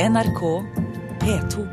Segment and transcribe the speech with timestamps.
[0.00, 0.40] NRK
[1.20, 1.64] P2.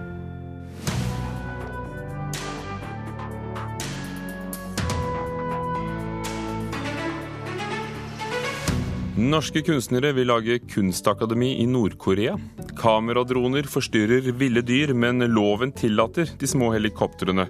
[9.15, 12.35] Norske kunstnere vil lage kunstakademi i Nord-Korea.
[12.75, 17.47] Kameradroner forstyrrer ville dyr, men loven tillater de små helikoptrene.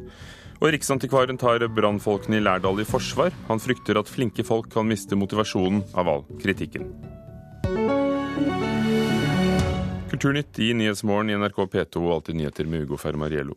[0.62, 3.34] Og Riksantikvaren tar brannfolkene i Lærdal i forsvar.
[3.50, 6.92] Han frykter at flinke folk kan miste motivasjonen av all kritikken.
[10.18, 13.54] Kulturnytt i Nyhetsmorgen i NRK P2 og Alltid nyheter med Ugo Fermariello.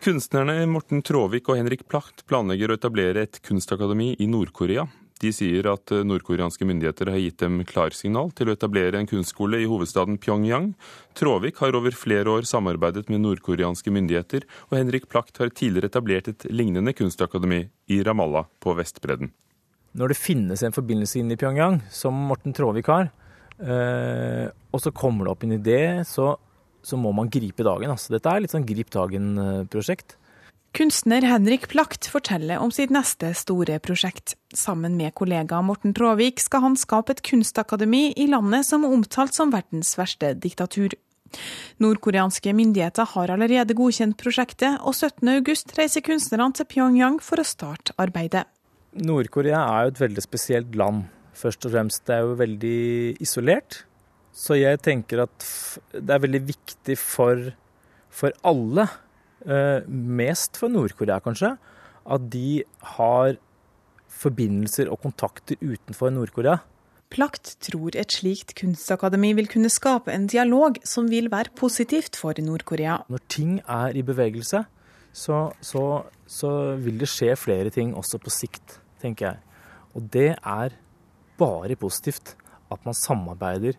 [0.00, 4.86] Kunstnerne Morten Tråvik og Henrik Placht planlegger å etablere et kunstakademi i Nord-Korea.
[5.20, 9.66] De sier at nordkoreanske myndigheter har gitt dem klarsignal til å etablere en kunstskole i
[9.68, 10.70] hovedstaden Pyongyang.
[11.20, 16.30] Tråvik har over flere år samarbeidet med nordkoreanske myndigheter, og Henrik Placht har tidligere etablert
[16.32, 19.34] et lignende kunstakademi i Ramallah på Vestbredden.
[19.92, 23.12] Når det finnes en forbindelse inn i Pyongyang, som Morten Tråvik har,
[23.62, 26.34] eh, og så kommer det opp en idé, så,
[26.82, 27.92] så må man gripe dagen.
[27.94, 30.16] Altså, dette er litt sånn grip dagen-prosjekt.
[30.74, 34.34] Kunstner Henrik Plakt forteller om sitt neste store prosjekt.
[34.50, 39.36] Sammen med kollega Morten Tråvik skal han skape et kunstakademi i landet som er omtalt
[39.38, 40.96] som verdens verste diktatur.
[41.82, 47.94] Nordkoreanske myndigheter har allerede godkjent prosjektet, og 17.8 reiser kunstnerne til Pyongyang for å starte
[47.94, 48.42] arbeidet.
[48.94, 51.06] Nord-Korea er jo et veldig spesielt land.
[51.34, 52.80] Først og fremst, det er jo veldig
[53.24, 53.82] isolert.
[54.34, 55.48] Så jeg tenker at
[55.94, 57.50] det er veldig viktig for,
[58.10, 58.88] for alle
[59.44, 61.50] Eh, mest for Nord-Korea kanskje,
[62.04, 62.62] at de
[62.96, 63.34] har
[64.08, 66.62] forbindelser og kontakter utenfor Nord-Korea.
[67.12, 72.32] Plakt tror et slikt kunstakademi vil kunne skape en dialog som vil være positivt for
[72.40, 73.02] Nord-Korea.
[73.12, 74.64] Når ting er i bevegelse,
[75.12, 75.84] så, så,
[76.26, 76.50] så,
[76.80, 79.60] vil det skje flere ting også på sikt, tenker jeg.
[79.94, 80.72] Og det er
[81.40, 82.34] bare positivt
[82.72, 83.78] at man samarbeider,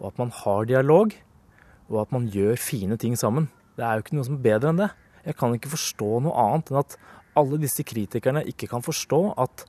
[0.00, 1.14] og at man har dialog,
[1.88, 3.48] og at man gjør fine ting sammen.
[3.76, 4.90] Det er jo ikke noe som er bedre enn det.
[5.26, 6.98] Jeg kan ikke forstå noe annet enn at
[7.36, 9.66] alle disse kritikerne ikke kan forstå at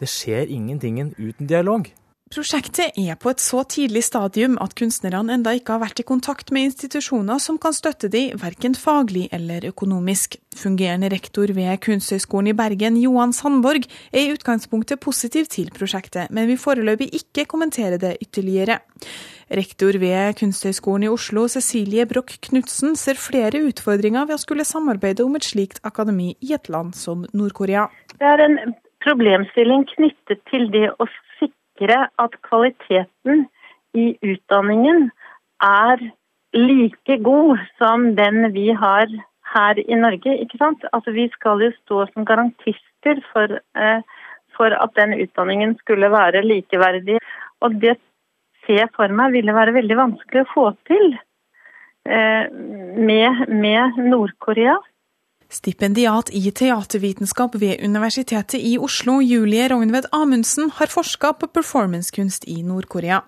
[0.00, 1.90] det skjer ingenting uten dialog.
[2.30, 6.52] Prosjektet er på et så tidlig stadium at kunstnerne enda ikke har vært i kontakt
[6.54, 10.36] med institusjoner som kan støtte de, verken faglig eller økonomisk.
[10.54, 16.46] Fungerende rektor ved Kunsthøgskolen i Bergen, Johan Sandborg, er i utgangspunktet positiv til prosjektet, men
[16.46, 18.78] vil foreløpig ikke kommentere det ytterligere.
[19.50, 25.26] Rektor ved Kunsthøgskolen i Oslo, Cecilie Broch Knutsen, ser flere utfordringer ved å skulle samarbeide
[25.26, 27.88] om et slikt akademi i et land som Nord-Korea.
[28.22, 28.60] Det er en
[29.02, 31.08] problemstilling knyttet til det å
[31.40, 31.58] sikre
[31.88, 33.46] at kvaliteten
[33.94, 35.10] i utdanningen
[35.64, 36.10] er
[36.54, 39.06] like god som den vi har
[39.54, 40.38] her i Norge.
[40.38, 40.84] ikke sant?
[40.92, 44.02] Altså Vi skal jo stå som garantister for, eh,
[44.56, 47.18] for at den utdanningen skulle være likeverdig.
[47.60, 47.98] Og det
[48.66, 51.18] ser jeg for meg ville være veldig vanskelig å få til
[52.06, 54.76] eh, med, med Nord-Korea.
[55.50, 62.62] Stipendiat i teatervitenskap ved Universitetet i Oslo, Julie Rognved Amundsen, har forska på performancekunst i
[62.62, 63.18] Nord-Korea.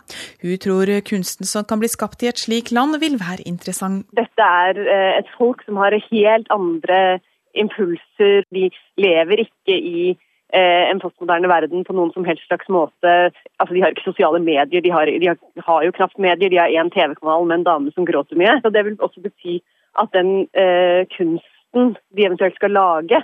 [0.43, 4.06] Hun tror kunsten som kan bli skapt i et slikt land, vil være interessant.
[4.15, 7.19] Dette er eh, et folk som har helt andre
[7.59, 8.47] impulser.
[8.54, 8.69] De
[9.03, 13.16] lever ikke i eh, en postmoderne verden på noen som helst slags måte.
[13.59, 15.34] Altså, De har ikke sosiale medier, de har, de
[15.66, 16.54] har jo knapt medier.
[16.54, 18.60] De har én TV-kanal med en dame som gråter mye.
[18.62, 19.59] Så Det vil også bety
[19.99, 23.22] at den eh, kunst kunsten de eventuelt skal lage,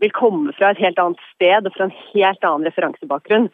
[0.00, 3.48] vil komme fra et helt annet sted og fra en helt annen referansebakgrunn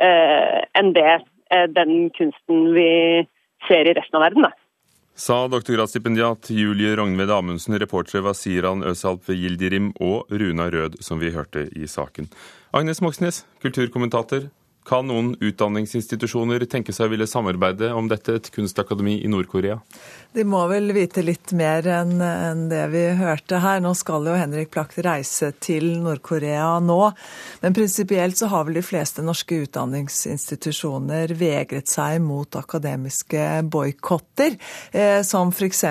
[0.00, 1.20] eh, enn det
[1.50, 3.26] eh, den kunsten vi
[3.68, 4.46] ser i resten av verden.
[4.48, 4.52] Da.
[5.20, 11.34] Sa doktorgradsstipendiat Julie Rognved Amundsen, reportere var Siran Øsalp Gildirim og Runa Rød, som vi
[11.34, 12.30] hørte i saken.
[12.72, 14.48] Agnes Moxnes, kulturkommentator.
[14.88, 19.76] Kan noen utdanningsinstitusjoner tenke seg å ville samarbeide om dette, et kunstakademi i Nord-Korea?
[20.32, 23.82] De må vel vite litt mer enn det vi hørte her.
[23.84, 26.98] Nå skal jo Henrik Plakt reise til Nord-Korea nå.
[27.60, 34.56] Men prinsipielt så har vel de fleste norske utdanningsinstitusjoner vegret seg mot akademiske boikotter,
[34.92, 35.84] eh, som f.eks.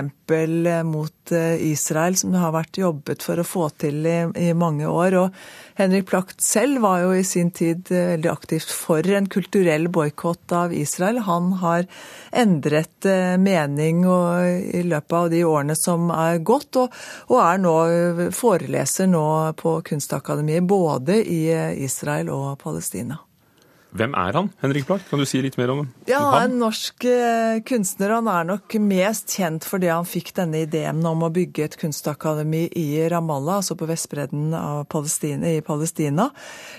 [0.87, 4.19] mot eh, Israel, som det har vært jobbet for å få til i,
[4.49, 5.19] i mange år.
[5.21, 9.89] Og Henrik Plakt selv var jo i sin tid eh, veldig aktivt for en kulturell
[9.91, 11.21] boikott av Israel.
[11.27, 11.85] Han har
[12.31, 13.07] endret
[13.43, 17.77] mening og i løpet av de årene som er gått, og, er nå
[18.35, 19.25] foreleser nå
[19.59, 21.43] på Kunstakademiet både i
[21.85, 23.19] Israel og Palestina.
[23.89, 25.01] Hvem er han, Henrik Blakk?
[25.09, 28.13] Kan du si litt mer om, ja, Han er En norsk eh, kunstner.
[28.19, 32.67] Han er nok mest kjent fordi han fikk denne ideen om å bygge et kunstakademi
[32.77, 36.29] i Ramallah, altså på vestbredden av Palestina, i Palestina.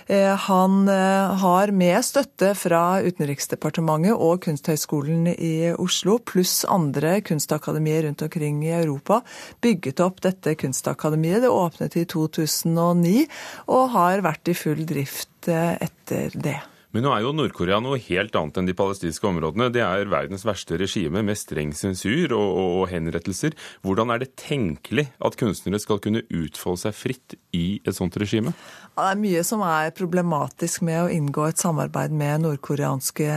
[0.06, 8.06] Eh, han eh, har med støtte fra Utenriksdepartementet og Kunsthøgskolen i Oslo, pluss andre kunstakademier
[8.06, 9.24] rundt omkring i Europa,
[9.66, 11.42] bygget opp dette kunstakademiet.
[11.42, 13.24] Det åpnet i 2009
[13.66, 16.60] og har vært i full drift etter det.
[16.90, 19.68] Men nå er jo Nord-Korea noe helt annet enn de palestinske områdene.
[19.70, 23.54] Det er verdens verste regime med streng sensur og, og, og, henrettelser.
[23.86, 28.54] Hvordan er det tenkelig at kunstnere skal kunne utfolde seg fritt i et sånt regime?
[28.90, 33.28] Det er mye som er problematisk med å inngå et samarbeid med nordkoreanske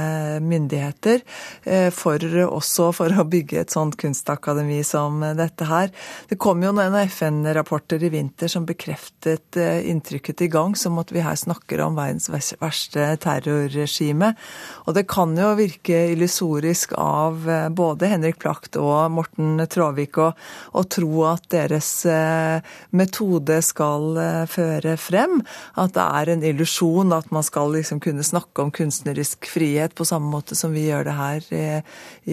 [0.42, 1.22] myndigheter.
[1.70, 5.94] Eh, for, også for å bygge et sånt kunstakademi som dette her.
[6.28, 11.14] Det kom jo noen FN-rapporter i vinter som bekreftet eh, inntrykket i gang som at
[11.14, 14.40] vi her snakker om verdens verste terror terrorregimet.
[14.88, 20.32] Og det kan jo virke illusorisk av eh, både Henrik Plagt og Morten Traavik å,
[20.74, 22.64] å tro at deres eh,
[22.96, 25.42] metode skal eh, føre frem.
[25.80, 30.08] At det er en illusjon at man skal liksom kunne snakke om kunstnerisk frihet på
[30.08, 31.66] samme måte som vi gjør det her i,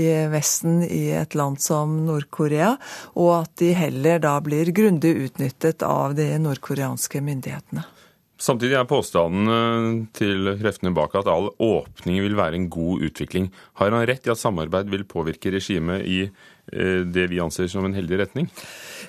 [0.01, 2.75] i Vesten, i et land som Nord-Korea.
[3.21, 7.87] Og at de heller da blir grundig utnyttet av de nordkoreanske myndighetene.
[8.41, 13.51] Samtidig er påstanden til kreftene bak at all åpning vil være en god utvikling.
[13.77, 16.23] Har han rett i at samarbeid vil påvirke regimet i
[16.71, 18.51] det vi anser som en heldig retning?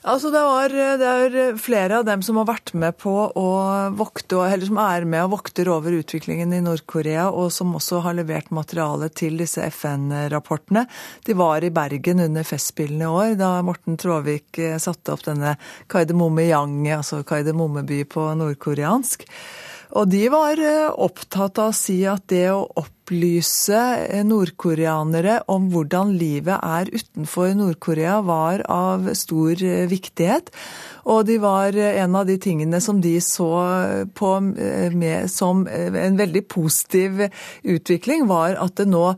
[0.01, 3.49] Altså det, var, det, er flere av dem som har vært med på å
[3.93, 8.17] vokte, eller som er med og vokter over utviklingen i Nord-Korea, og som også har
[8.17, 10.87] levert materiale til disse FN-rapportene.
[11.27, 15.53] De var i Bergen under Festspillene i år, da Morten Tråvik eh, satte opp denne
[15.91, 19.27] Kaidemome-yang, altså Kaidemome-by på nordkoreansk.
[20.01, 22.65] Og de var eh, opptatt av å si at det å
[23.11, 30.51] opplyse eh, nordkoreanere om hvordan livet er utenfor Nord-Korea, var av stor eh, viktighet.
[31.11, 33.49] Og de var en av de tingene som de så
[34.15, 37.25] på med, som en veldig positiv
[37.63, 39.17] utvikling, var at det nå eh,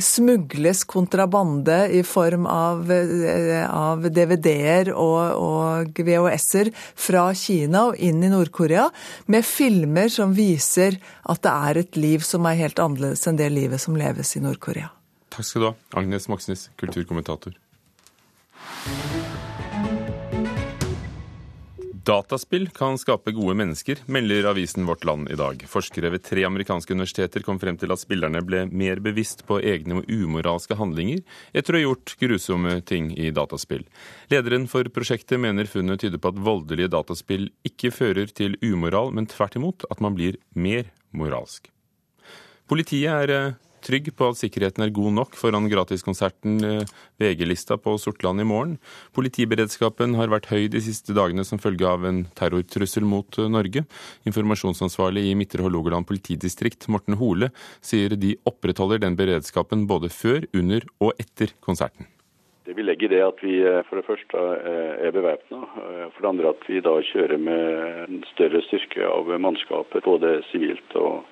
[0.00, 8.22] smugles kontrabande i form av, eh, av DVD-er og, og VHS-er fra Kina og inn
[8.24, 8.88] i Nord-Korea,
[9.26, 10.96] med filmer som viser
[11.28, 14.44] at det er et liv som er helt annerledes enn det livet som leves i
[14.44, 14.88] Nord-Korea.
[15.34, 17.58] Takk skal du ha, Agnes Moxnes, kulturkommentator.
[22.04, 25.62] Dataspill kan skape gode mennesker, melder avisen Vårt Land i dag.
[25.68, 30.02] Forskere ved tre amerikanske universiteter kom frem til at spillerne ble mer bevisst på egne
[30.02, 31.22] umoralske handlinger
[31.56, 33.86] etter å ha gjort grusomme ting i dataspill.
[34.28, 39.30] Lederen for prosjektet mener funnet tyder på at voldelige dataspill ikke fører til umoral, men
[39.30, 41.70] tvert imot at man blir mer moralsk.
[42.68, 47.96] Politiet er eh, trygg på at sikkerheten er god nok foran gratiskonserten eh, VG-lista på
[48.00, 48.78] Sortland i morgen.
[49.16, 53.84] Politiberedskapen har vært høy de siste dagene som følge av en terrortrussel mot eh, Norge.
[54.28, 57.52] Informasjonsansvarlig i Midtre Hålogaland politidistrikt, Morten Hole,
[57.84, 62.08] sier de opprettholder den beredskapen både før, under og etter konserten.
[62.64, 64.48] Det vi legger i det at vi eh, for det første
[65.04, 65.60] er bevæpna.
[66.14, 70.96] For det andre at vi da kjører med en større styrke av mannskapet, både sivilt
[70.96, 71.26] og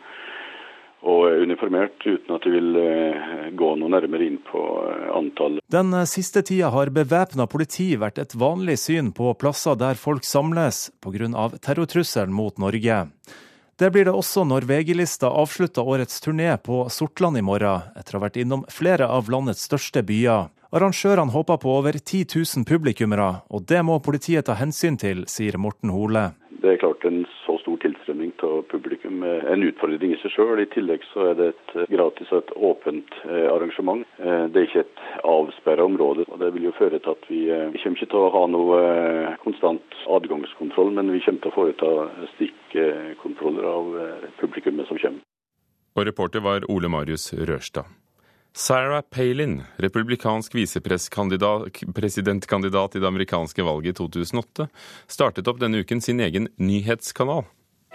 [1.03, 5.59] og uniformert, uten at de vil eh, gå noe nærmere inn på eh, antall.
[5.73, 10.27] Den eh, siste tida har bevæpna politi vært et vanlig syn på plasser der folk
[10.27, 11.49] samles pga.
[11.59, 13.07] terrortrusselen mot Norge.
[13.79, 18.21] Det blir det også når VG-lista avslutter årets turné på Sortland i morgen, etter å
[18.21, 20.53] ha vært innom flere av landets største byer.
[20.73, 25.59] Arrangørene håper på over 10 000 publikummere, og det må politiet ta hensyn til, sier
[25.59, 26.31] Morten Hole.
[26.63, 27.25] Det er klart en
[28.43, 30.63] til publikum en utfordring i seg sjøl.
[30.63, 34.03] I tillegg så er det et gratis og et åpent eh, arrangement.
[34.19, 36.23] Eh, det er ikke et avsperra område.
[36.29, 38.45] og Det vil jo føre til at vi, eh, vi kommer ikke til å ha
[38.51, 38.79] noe
[39.45, 41.91] konstant adgangskontroll, men vi kommer til å foreta
[42.35, 43.85] stikkontroller av
[44.43, 45.23] publikummet som kommer.
[45.93, 47.85] Og reporter var Ole Marius Rørstad.
[48.55, 54.67] Sarah Palin, republikansk visepresidentkandidat i det amerikanske valget i 2008,
[55.09, 57.45] startet opp denne uken sin egen nyhetskanal.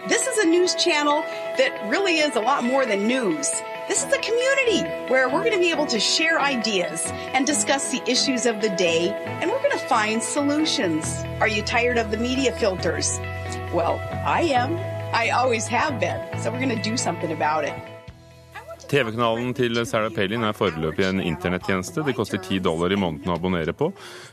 [0.06, 3.50] This is a news channel that really is a lot more than news.
[3.88, 7.90] This is a community where we're going to be able to share ideas and discuss
[7.90, 11.24] the issues of the day, and we're going to find solutions.
[11.40, 13.18] Are you tired of the media filters?
[13.74, 14.76] Well, I am.
[15.12, 16.20] I always have been.
[16.38, 17.74] So we're going to do something about it.
[18.88, 22.00] TV-kanalen til Sarah Palin er foreløpig en internettjeneste.
[22.06, 23.90] Det koster ti dollar i måneden å abonnere på.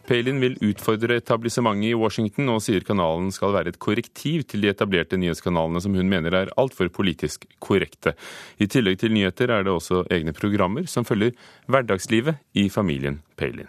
[0.07, 4.71] Palin vil utfordre etablissementet i Washington, og sier kanalen skal være et korrektiv til de
[4.71, 8.15] etablerte nyhetskanalene som hun mener er altfor politisk korrekte.
[8.63, 11.35] I tillegg til nyheter er det også egne programmer som følger
[11.67, 13.67] hverdagslivet i familien Palin.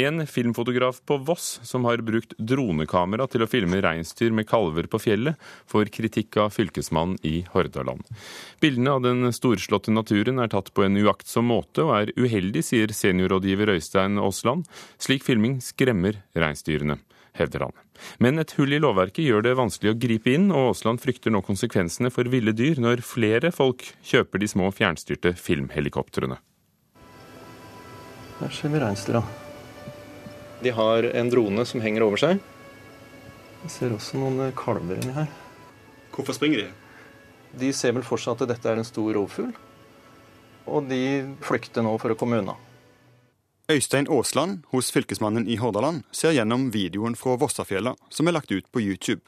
[0.00, 5.00] En filmfotograf på Voss som har brukt dronekamera til å filme reinsdyr med kalver på
[5.02, 5.36] fjellet,
[5.68, 8.06] får kritikk av fylkesmannen i Hordaland.
[8.62, 12.94] Bildene av den storslåtte naturen er tatt på en uaktsom måte og er uheldig, sier
[12.96, 14.70] seniorrådgiver Øystein Aasland.
[14.96, 16.96] Slik filming skremmer reinsdyrene,
[17.36, 17.76] hevder han.
[18.24, 21.44] Men et hull i lovverket gjør det vanskelig å gripe inn, og Aasland frykter nå
[21.44, 26.40] konsekvensene for ville dyr når flere folk kjøper de små fjernstyrte filmhelikoptrene.
[28.40, 29.26] Her ser vi reinsdyra.
[30.60, 32.40] De har en drone som henger over seg.
[33.64, 35.28] Jeg ser også noen eh, kalver inni her.
[36.14, 36.70] Hvorfor springer de?
[37.60, 39.52] De ser vel for seg at dette er en stor rovfugl.
[40.70, 41.02] Og de
[41.44, 42.56] flykter nå for å komme unna.
[43.70, 48.66] Øystein Aasland hos Fylkesmannen i Hordaland ser gjennom videoen fra Vossafjella som er lagt ut
[48.72, 49.22] på YouTube.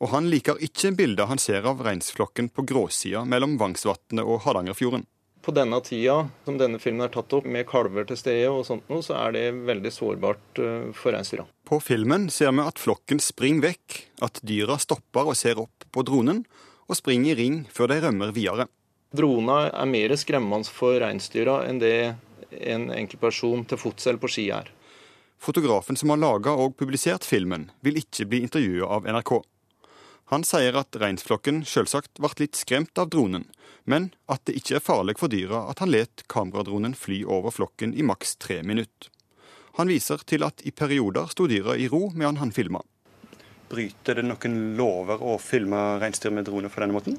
[0.00, 5.04] Og han liker ikke bildet han ser av reinsflokken på gråsida mellom Vangsvatnet og Hardangerfjorden
[5.42, 8.88] på denne tida som denne filmen er tatt opp, med kalver til stede og sånt
[8.92, 11.46] noe, så er det veldig sårbart eh, for reinsdyra.
[11.66, 16.04] På filmen ser vi at flokken springer vekk, at dyra stopper og ser opp på
[16.06, 16.44] dronen,
[16.90, 18.66] og springer i ring før de rømmer videre.
[19.16, 21.94] Drona er mer skremmende for reinsdyra enn det
[22.50, 24.70] en enkeltperson til fots eller på ski er.
[25.40, 29.38] Fotografen som har laga og publisert filmen, vil ikke bli intervjua av NRK.
[30.30, 33.48] Han sier at reinflokken selvsagt ble litt skremt av dronen,
[33.82, 37.96] men at det ikke er farlig for dyra at han let kameradronen fly over flokken
[37.98, 39.10] i maks tre minutter.
[39.78, 42.82] Han viser til at i perioder sto dyra i ro medan han filma.
[43.70, 47.18] Bryter det noen lover å filme reinsdyr med drone på denne måten?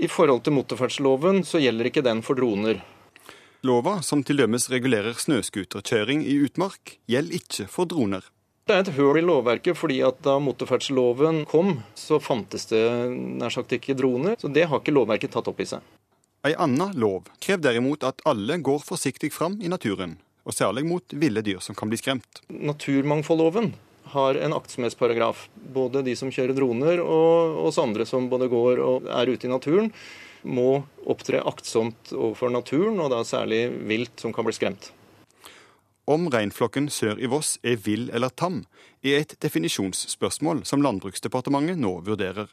[0.00, 2.80] I forhold til motorferdsloven så gjelder ikke den for droner.
[3.66, 8.22] Lova, som til dømes regulerer snøscooterkjøring i utmark, gjelder ikke for droner.
[8.68, 12.82] Det er et høl i lovverket, fordi at da motorferdsloven kom, så fantes det
[13.40, 14.34] nær sagt ikke droner.
[14.36, 15.80] Så det har ikke lovverket tatt opp i seg.
[16.44, 21.16] Ei anna lov krever derimot at alle går forsiktig fram i naturen, og særlig mot
[21.16, 22.42] ville dyr som kan bli skremt.
[22.52, 23.72] Naturmangfoldloven
[24.12, 25.46] har en aktsomhetsparagraf.
[25.72, 29.54] Både de som kjører droner og oss andre som både går og er ute i
[29.54, 29.88] naturen,
[30.44, 34.92] må opptre aktsomt overfor naturen, og da særlig vilt som kan bli skremt.
[36.08, 38.62] Om reinflokken sør i Voss er vill eller tam,
[39.04, 42.48] er et definisjonsspørsmål som Landbruksdepartementet nå vurderer.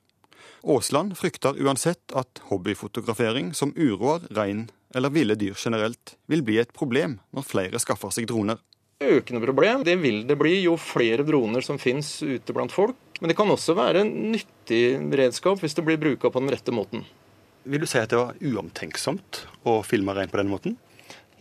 [0.67, 6.73] Aasland frykter uansett at hobbyfotografering som uroer rein eller ville dyr generelt, vil bli et
[6.75, 8.59] problem når flere skaffer seg droner.
[8.99, 9.85] Økende problem.
[9.87, 12.99] Det vil det bli jo flere droner som finnes ute blant folk.
[13.21, 16.75] Men det kan også være en nyttig redskap hvis det blir bruka på den rette
[16.75, 17.07] måten.
[17.63, 20.75] Vil du si at det var uomtenksomt å filme rein på denne måten?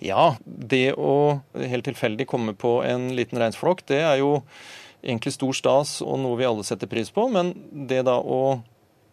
[0.05, 4.43] Ja, det å helt tilfeldig komme på en liten reinflokk, det er jo
[5.05, 7.27] egentlig stor stas og noe vi alle setter pris på.
[7.33, 7.55] Men
[7.89, 8.61] det da å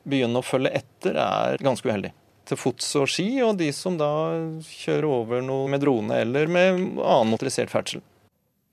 [0.04, 2.12] begynne å følge etter er ganske uheldig.
[2.52, 4.12] Til fots og ski, og de som da
[4.68, 8.04] kjører over noe med drone eller med annen motorisert ferdsel.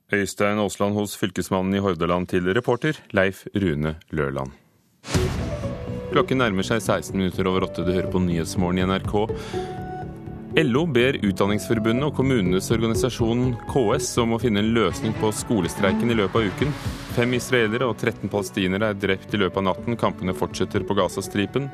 [0.08, 4.56] Øystein Aasland hos fylkesmannen i Hordaland til reporter Leif Rune Løland.
[6.08, 7.84] Klokken nærmer seg 16 minutter over åtte.
[7.84, 9.77] Du hører på Nyhetsmorgen i NRK.
[10.56, 16.16] LO ber Utdanningsforbundet og kommunenes organisasjon KS om å finne en løsning på skolestreiken i
[16.16, 16.72] løpet av uken.
[17.12, 19.98] Fem israelere og 13 palestinere er drept i løpet av natten.
[20.00, 21.68] Kampene fortsetter på Gazastripen.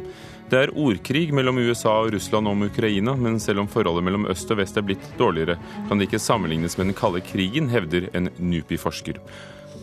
[0.50, 4.50] Det er ordkrig mellom USA og Russland om Ukraina, men selv om forholdet mellom øst
[4.50, 5.57] og vest er blitt dårligere,
[5.88, 9.23] kan det ikke sammenlignes med den kalde krigen, hevder en NUPI-forsker.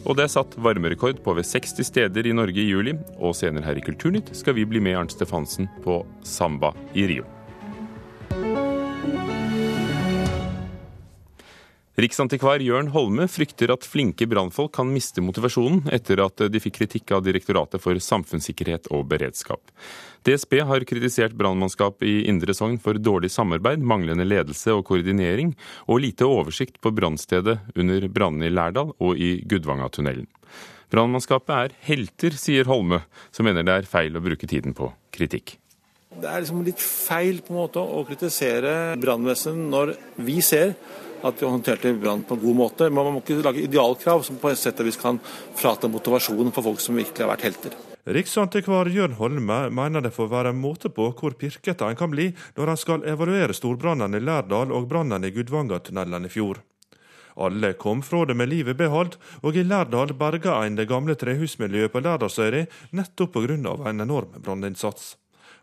[0.04, 3.72] Og det er satt varmerekord på over 60 steder i Norge i juli, og senere
[3.72, 7.30] her i Kulturnytt skal vi bli med Arnt Stefansen på samba i Rio.
[12.00, 17.12] Riksantikvar Jørn Holme frykter at flinke brannfolk kan miste motivasjonen etter at de fikk kritikk
[17.18, 19.60] av Direktoratet for samfunnssikkerhet og beredskap.
[20.24, 25.52] DSB har kritisert brannmannskap i Indre Sogn for dårlig samarbeid, manglende ledelse og koordinering,
[25.92, 30.30] og lite oversikt på brannstedet under brannene i Lærdal og i Gudvangatunnelen.
[30.96, 33.04] Brannmannskapet er helter, sier Holme,
[33.36, 35.58] som mener det er feil å bruke tiden på kritikk.
[36.12, 40.78] Det er liksom litt feil på en måte å kritisere brannvesenet når vi ser
[41.24, 42.90] at de håndterte brann på en god måte.
[42.90, 45.20] Men man må ikke lage idealkrav som på et sett vis kan
[45.58, 47.78] frata motivasjonen for folk som virkelig har vært helter.
[48.02, 52.32] Riksantikvar Jørn Holme mener det får være en måte på hvor pirkete en kan bli
[52.58, 56.64] når han skal evaluere storbrannene i Lærdal og brannen i Gudvangatunnelen i fjor.
[57.38, 61.94] Alle kom fra det med livet beholdt, og i Lærdal berga en det gamle trehusmiljøet
[61.94, 63.78] på Lærdalsøyri nettopp pga.
[63.90, 65.16] en enorm branninnsats.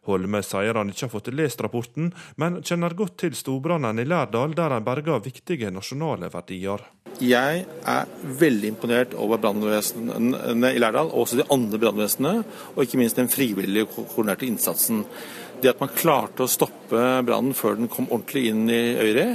[0.08, 4.54] Holme sier han ikke har fått lest rapporten, men kjenner godt til storbrannen i Lærdal,
[4.56, 6.84] der han berga viktige nasjonale verdier.
[7.18, 13.00] Jeg er veldig imponert over brannvesenet i Lærdal, og også de andre brannvesenene, og ikke
[13.00, 15.04] minst den frivillige koordinerte innsatsen.
[15.58, 19.32] Det at man klarte å stoppe brannen før den kom ordentlig inn i Øyre,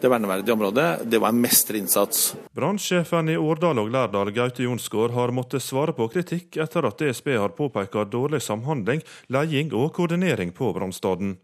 [0.00, 2.36] det verneverdige området, det var en mesterinnsats.
[2.54, 7.34] Brannsjefen i Årdal og Lærdal, Gaute Jonsgaard, har måttet svare på kritikk etter at DSB
[7.36, 11.36] har påpekt dårlig samhandling, leding og koordinering på brannstaden.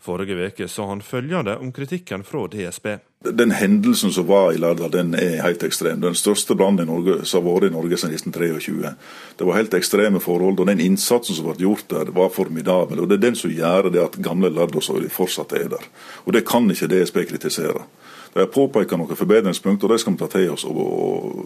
[0.00, 2.86] Forrige uke sa han følgende om kritikken fra DSB.
[3.20, 6.00] Den hendelsen som var i Lærdal, den er helt ekstrem.
[6.00, 6.88] Den største brannen
[7.24, 8.94] som har vært i Norge siden 1923.
[9.36, 13.00] Det var helt ekstreme forhold, og den innsatsen som ble gjort der, var formidabel.
[13.00, 15.84] Og Det er den som gjør det at gamle Lærdal fortsatt er der.
[16.24, 17.84] Og Det kan ikke DSB kritisere.
[18.32, 21.44] De har påpekt noen forbedringspunkter, og de skal vi ta til oss og,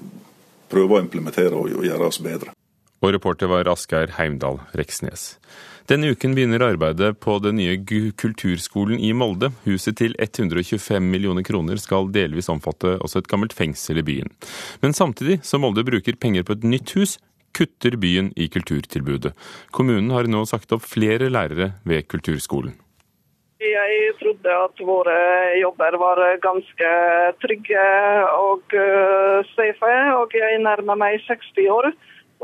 [0.75, 2.55] prøve å implementere og gjøre oss bedre.
[3.05, 5.35] Og reporter var Asgeir Heimdal Reksnes.
[5.91, 7.77] Denne uken begynner arbeidet på den nye
[8.17, 9.51] kulturskolen i Molde.
[9.67, 14.33] Huset til 125 millioner kroner skal delvis omfatte også et gammelt fengsel i byen.
[14.81, 17.19] Men samtidig som Molde bruker penger på et nytt hus,
[17.53, 19.35] kutter byen i kulturtilbudet.
[19.69, 22.73] Kommunen har nå sagt opp flere lærere ved kulturskolen.
[23.61, 25.19] Jeg trodde at våre
[25.61, 26.89] jobber var ganske
[27.45, 27.85] trygge
[28.33, 31.93] og uh, safe, og jeg nærmer meg 60 år.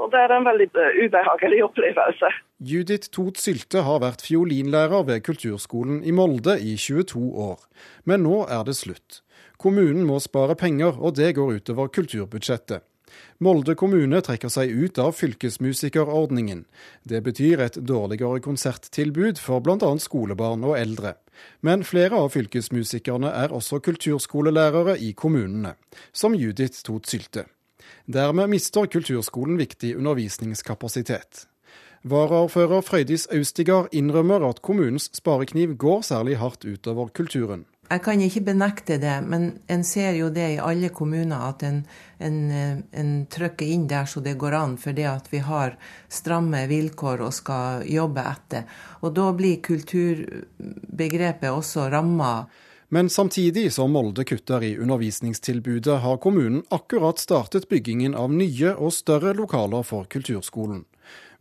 [0.00, 0.68] Og det er en veldig
[1.04, 2.30] ubehagelig opplevelse.
[2.60, 7.66] Judith Tot Sylte har vært fiolinlærer ved kulturskolen i Molde i 22 år.
[8.08, 9.20] Men nå er det slutt.
[9.60, 12.86] Kommunen må spare penger, og det går utover kulturbudsjettet.
[13.42, 16.64] Molde kommune trekker seg ut av fylkesmusikerordningen.
[17.02, 19.90] Det betyr et dårligere konserttilbud for bl.a.
[19.98, 21.16] skolebarn og eldre.
[21.64, 25.74] Men flere av fylkesmusikerne er også kulturskolelærere i kommunene,
[26.12, 27.48] som Judith Tot Sylte.
[28.10, 31.44] Dermed mister kulturskolen viktig undervisningskapasitet.
[32.02, 37.68] Varaordfører Frøydis Austigard innrømmer at kommunens sparekniv går særlig hardt utover kulturen.
[37.90, 41.78] Jeg kan ikke benekte det, men en ser jo det i alle kommuner at en,
[42.18, 42.40] en,
[42.90, 45.76] en trykker inn der så det går an, fordi at vi har
[46.08, 48.66] stramme vilkår og skal jobbe etter.
[49.06, 52.32] Og da blir kulturbegrepet også ramma.
[52.92, 58.90] Men samtidig som Molde kutter i undervisningstilbudet, har kommunen akkurat startet byggingen av nye og
[58.96, 60.82] større lokaler for kulturskolen.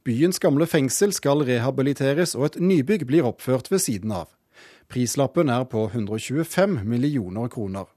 [0.06, 4.30] Byens gamle fengsel skal rehabiliteres, og et nybygg blir oppført ved siden av.
[4.94, 7.90] Prislappen er på 125 millioner kroner.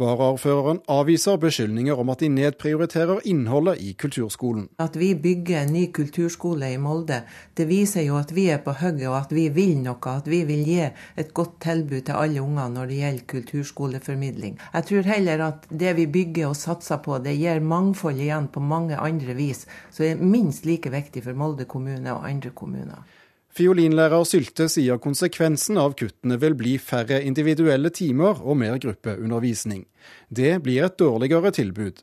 [0.00, 4.70] Varaordføreren avviser beskyldninger om at de nedprioriterer innholdet i kulturskolen.
[4.80, 7.18] At vi bygger en ny kulturskole i Molde,
[7.58, 10.14] det viser jo at vi er på hugget og at vi vil noe.
[10.14, 10.80] At vi vil gi
[11.20, 14.56] et godt tilbud til alle unger når det gjelder kulturskoleformidling.
[14.72, 18.64] Jeg tror heller at det vi bygger og satser på, det gir mangfold igjen på
[18.64, 19.66] mange andre vis.
[19.90, 23.04] Så det er minst like viktig for Molde kommune og andre kommuner.
[23.50, 29.88] Fiolinlærer Sylte sier konsekvensen av kuttene vil bli færre individuelle timer og mer gruppeundervisning.
[30.30, 31.98] Det blir et dårligere tilbud.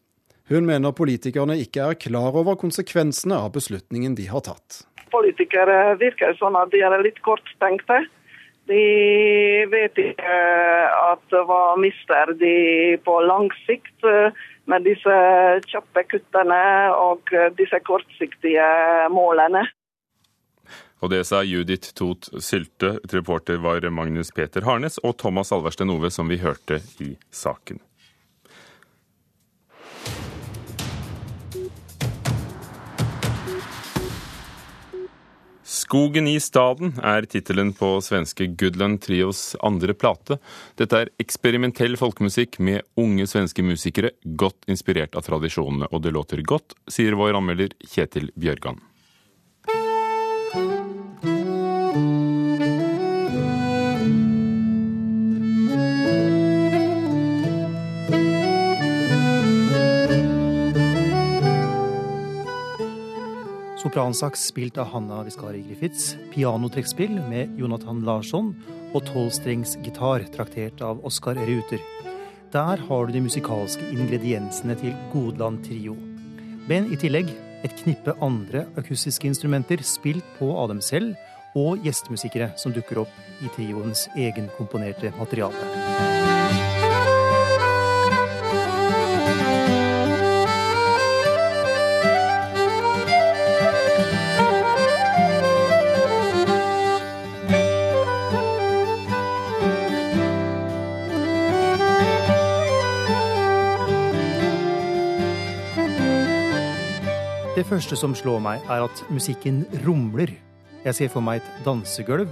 [0.51, 4.83] Hun mener politikerne ikke er klar over konsekvensene av beslutningen de har tatt.
[5.12, 8.01] Politikere virker sånn at de er litt korttenkte.
[8.67, 8.83] De
[9.71, 10.38] vet ikke
[10.99, 14.07] at hva mister de på lang sikt
[14.67, 15.17] med disse
[15.71, 18.67] kjappe kuttene og disse kortsiktige
[19.15, 19.63] målene.
[20.99, 22.97] Og det sa Judith Tot Sylte.
[23.13, 27.81] Reporter var Magnus Peter Harnes og Thomas Alversten Ove, som vi hørte i saken.
[35.88, 40.36] Skogen i staden er tittelen på svenske Goodland Trios andre plate.
[40.79, 45.88] Dette er eksperimentell folkemusikk med unge svenske musikere, godt inspirert av tradisjonene.
[45.91, 48.81] Og det låter godt, sier vår anmelder Kjetil Bjørgan.
[63.88, 68.50] Sopransaks spilt av Hanna Viskari Griffiths, pianotrekkspill med Jonathan Larsson
[68.91, 71.80] og tolvstrengs gitar traktert av Oskar Ruter.
[72.52, 75.95] Der har du de musikalske ingrediensene til Godland Trio.
[76.67, 77.32] Men i tillegg
[77.63, 81.15] et knippe andre akustiske instrumenter spilt på av dem selv,
[81.56, 86.26] og gjestemusikere som dukker opp i trioens egenkomponerte materiale.
[107.67, 110.32] Første som slår meg, er at musikken rumler.
[110.86, 112.32] Jeg ser for meg et dansegulv.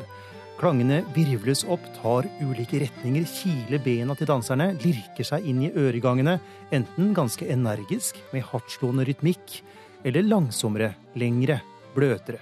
[0.55, 6.37] Klangene virvles opp, tar ulike retninger, kiler bena til danserne, lirker seg inn i øregangene,
[6.75, 9.59] enten ganske energisk, med hardtslående rytmikk,
[10.07, 11.59] eller langsommere, lengre,
[11.97, 12.39] bløtere.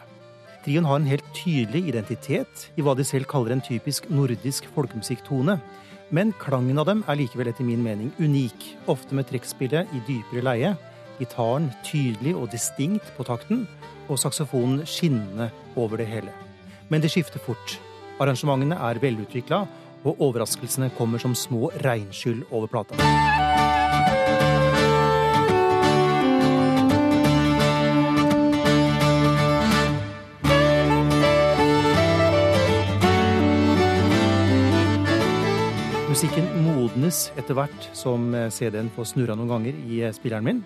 [0.63, 5.57] Trioen har en helt tydelig identitet i hva de selv kaller en typisk nordisk folkemusikktone.
[6.13, 10.45] Men klangen av dem er likevel etter min mening unik, ofte med trekkspillet i dypere
[10.45, 10.75] leie,
[11.19, 13.67] gitaren tydelig og distinkt på takten,
[14.09, 16.33] og saksofonen skinnende over det hele.
[16.89, 17.77] Men det skifter fort.
[18.21, 19.63] Arrangementene er velutvikla,
[20.03, 22.99] og overraskelsene kommer som små regnskyll over plata.
[36.13, 40.61] Musikken modnes etter hvert som CD-en får snurra noen ganger i spilleren min.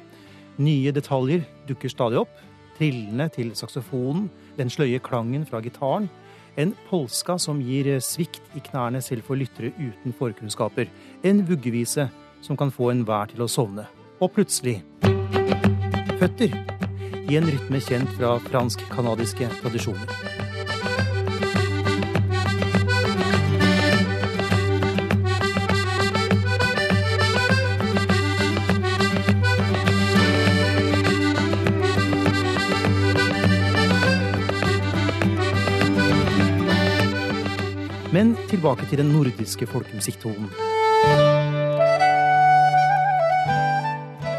[0.57, 2.31] Nye detaljer dukker stadig opp.
[2.77, 6.09] Trillene til saksofonen, den sløye klangen fra gitaren.
[6.57, 10.89] En polska som gir svikt i knærne selv for lyttere uten forkunnskaper.
[11.23, 12.07] En vuggevise
[12.41, 13.85] som kan få enhver til å sovne.
[14.21, 14.79] Og plutselig
[16.17, 16.57] føtter.
[17.27, 20.36] I en rytme kjent fra fransk-canadiske tradisjoner.
[38.57, 40.49] Tilbake til den nordiske folkemusikktonen.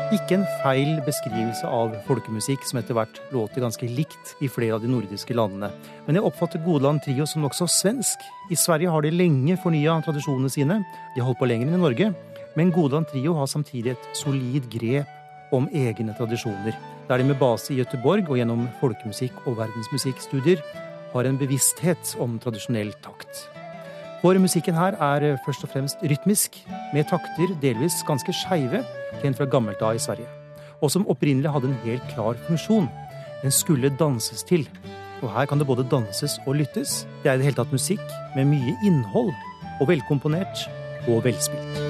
[0.09, 4.83] Ikke en feil beskrivelse av folkemusikk som etter hvert låter ganske likt i flere av
[4.83, 5.69] de nordiske landene.
[6.07, 8.25] Men jeg oppfatter Godeland Trio som nokså svensk.
[8.51, 10.81] I Sverige har de lenge fornya tradisjonene sine.
[11.15, 12.11] De har holdt på lenger enn i Norge.
[12.57, 16.75] Men Godeland Trio har samtidig et solid grep om egne tradisjoner.
[17.09, 20.65] Der de med base i Gøteborg og gjennom folkemusikk- og verdensmusikkstudier
[21.13, 23.47] har en bevissthet om tradisjonell takt.
[24.19, 26.57] For musikken her er først og fremst rytmisk,
[26.95, 28.81] med takter delvis ganske skeive,
[29.23, 30.27] kjent fra gammelt av i Sverige,
[30.83, 32.89] og som opprinnelig hadde en helt klar funksjon.
[33.45, 34.67] Den skulle danses til.
[35.23, 37.05] Og her kan det både danses og lyttes.
[37.23, 38.03] Det er i det hele tatt musikk
[38.35, 39.31] med mye innhold,
[39.79, 40.67] og velkomponert
[41.07, 41.88] og velspilt.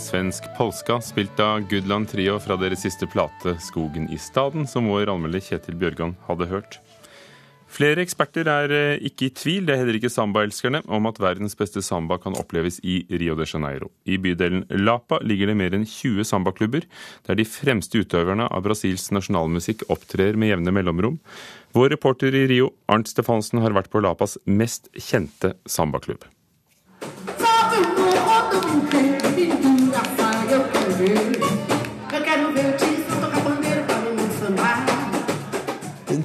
[0.00, 5.10] Svensk polska spilt av Gudland Trio fra deres siste plate 'Skogen i staden', som vår
[5.12, 6.78] anmelder Kjetil Bjørgan hadde hørt.
[7.72, 11.56] Flere eksperter er eh, ikke i tvil, det er heller ikke sambaelskerne, om at verdens
[11.56, 13.88] beste samba kan oppleves i Rio de Janeiro.
[14.04, 16.84] I bydelen Lapa ligger det mer enn 20 sambaklubber,
[17.28, 21.16] der de fremste utøverne av Brasils nasjonalmusikk opptrer med jevne mellomrom.
[21.72, 26.28] Vår reporter i Rio, Arnt Stefansen, har vært på Lapas mest kjente sambaklubb.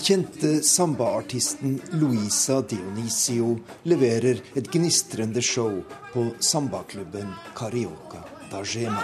[0.08, 5.82] Kjente sambaartisten Luisa Dionisio leverer et gnistrende show
[6.14, 9.04] på sambaklubben Carioca da Gema.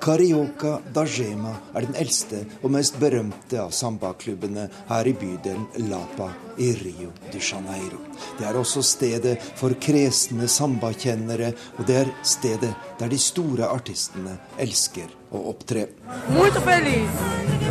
[0.00, 6.30] Carioca da Gema er den eldste og mest berømte av sambaklubbene her i bydelen Lapa
[6.58, 8.00] i Rio de Janeiro.
[8.38, 14.38] Det er også stedet for kresne sambakjennere, og det er stedet der de store artistene
[14.58, 15.88] elsker å opptre.
[16.32, 17.22] Muito feliz.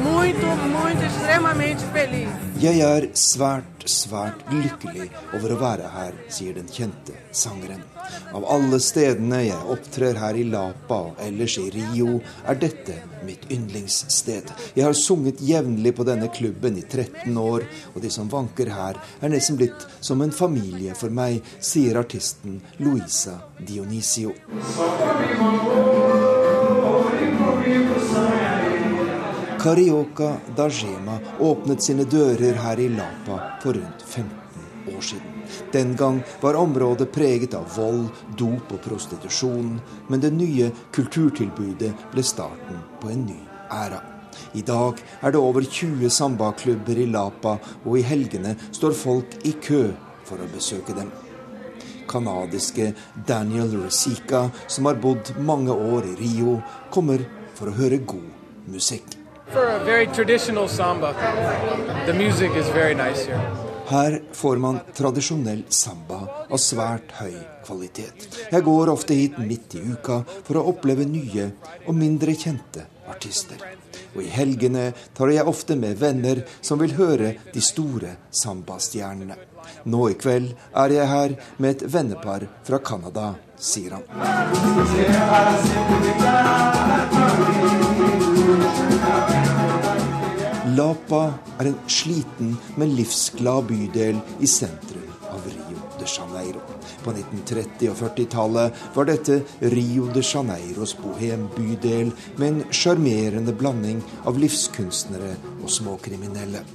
[0.04, 2.30] Muito, muito, feliz.
[2.62, 7.84] Jeg er svært, svært lykkelig over å være her, sier den kjente sangeren.
[8.36, 12.96] Av alle stedene jeg opptrer her i Lapa og ellers i Rio, er dette
[13.28, 14.54] mitt yndlingssted.
[14.78, 19.00] Jeg har sunget jevnlig på denne klubben i 13 år, og de som vanker her,
[19.22, 24.34] er nesten blitt som en familie for meg, sier artisten Luisa Dionisio.
[29.68, 35.34] Carioca da Gema åpnet sine dører her i Lapa for rundt 15 år siden.
[35.72, 42.24] Den gang var området preget av vold, dop og prostitusjon, men det nye kulturtilbudet ble
[42.24, 43.40] starten på en ny
[43.72, 44.17] æra.
[44.54, 49.56] I dag er det over 20 sambaklubber i Lapa, og i helgene står folk i
[49.62, 49.88] kø
[50.28, 51.12] for å besøke dem.
[52.08, 52.94] canadiske
[53.28, 57.24] Daniel Resica, som har bodd mange år i Rio, kommer
[57.56, 59.18] for å høre god musikk.
[63.88, 66.20] Her får man tradisjonell samba
[66.50, 68.28] av svært høy kvalitet.
[68.52, 71.52] Jeg går ofte hit midt i uka for å oppleve nye
[71.86, 73.62] og mindre kjente artister.
[74.16, 79.38] Og i helgene tar jeg ofte med venner som vil høre de store sambastjernene.
[79.88, 84.06] Nå i kveld er jeg her med et vennepar fra Canada, sier han.
[90.78, 91.22] Lapa
[91.58, 96.67] er en sliten, men livsglad bydel i sentrum av Rio de Janeiro.
[97.08, 99.38] På 1930- og 40-tallet var dette
[99.72, 106.66] Rio de Janeiros bohembydel med en sjarmerende blanding av livskunstnere og småkriminelle.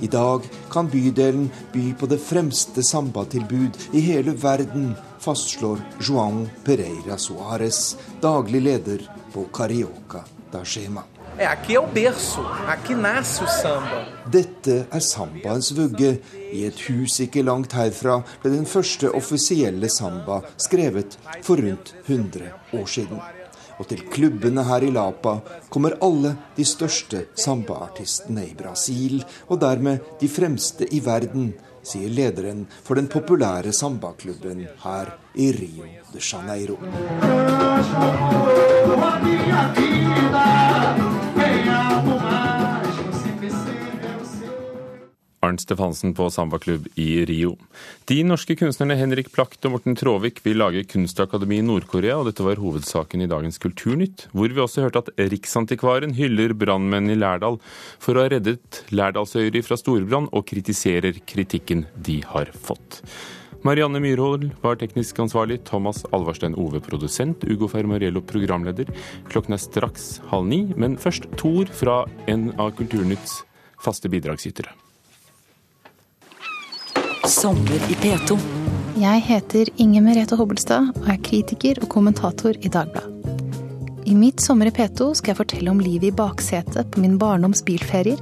[0.00, 7.20] I dag kan bydelen by på det fremste sambatilbud i hele verden, fastslår Joan Pereira
[7.20, 9.04] Suárez, daglig leder
[9.36, 11.04] på Carioca da Gema.
[14.30, 16.12] Dette er sambaens vugge.
[16.54, 22.52] I et hus ikke langt herfra ble den første offisielle samba skrevet for rundt 100
[22.78, 23.18] år siden.
[23.78, 25.40] Og til klubbene her i Lapa
[25.74, 31.50] kommer alle de største sambaartistene i Brasil, og dermed de fremste i verden,
[31.84, 36.78] sier lederen for den populære sambaklubben her i Rio de Janeiro.
[45.44, 47.54] Arnt Stefansen på sambaklubb i Rio.
[48.08, 52.46] De norske kunstnerne Henrik Plakt og Morten Tråvik vil lage kunstakademi i Nord-Korea, og dette
[52.46, 57.60] var hovedsaken i dagens Kulturnytt, hvor vi også hørte at Riksantikvaren hyller brannmennene i Lærdal
[58.02, 63.02] for å ha reddet Lærdalsøyri fra storbrann, og kritiserer kritikken de har fått.
[63.64, 68.92] Marianne Myrhol var teknisk ansvarlig, Thomas Alvarstein Ove produsent, Ugo Fermariello programleder.
[69.32, 73.40] Klokken er straks halv ni, men først Thor fra en av Kulturnytts
[73.80, 74.83] faste bidragsytere.
[77.24, 78.36] Sommer i P2.
[79.00, 83.12] Jeg heter Inger Merete Hobbelstad og er kritiker og kommentator i Dagbladet.
[84.04, 87.62] I mitt Sommer i P2 skal jeg fortelle om livet i baksetet på min barndoms
[87.64, 88.20] bilferier,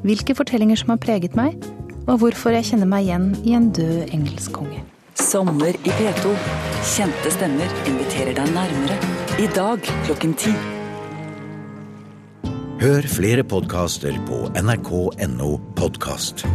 [0.00, 1.58] hvilke fortellinger som har preget meg,
[2.06, 4.80] og hvorfor jeg kjenner meg igjen i en død engelskkonge.
[5.20, 6.32] Sommer i P2.
[6.94, 8.96] Kjente stemmer inviterer deg nærmere.
[9.44, 10.54] I dag klokken ti.
[12.80, 16.46] Hør flere podkaster på nrk.no podkast.